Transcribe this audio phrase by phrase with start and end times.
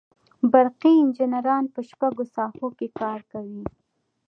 [0.53, 3.63] برقي انجینران په شپږو ساحو کې کار کوي.